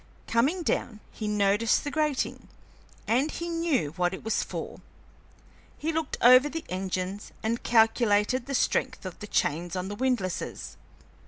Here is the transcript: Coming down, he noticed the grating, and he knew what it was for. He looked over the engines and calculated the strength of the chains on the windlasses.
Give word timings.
Coming 0.25 0.63
down, 0.63 0.99
he 1.11 1.27
noticed 1.27 1.83
the 1.83 1.91
grating, 1.91 2.47
and 3.07 3.29
he 3.29 3.47
knew 3.49 3.91
what 3.91 4.15
it 4.15 4.23
was 4.23 4.41
for. 4.41 4.81
He 5.77 5.93
looked 5.93 6.17
over 6.23 6.49
the 6.49 6.65
engines 6.69 7.31
and 7.43 7.61
calculated 7.61 8.47
the 8.47 8.55
strength 8.55 9.05
of 9.05 9.19
the 9.19 9.27
chains 9.27 9.75
on 9.75 9.89
the 9.89 9.95
windlasses. 9.95 10.75